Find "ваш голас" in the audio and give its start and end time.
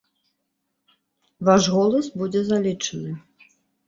1.49-2.05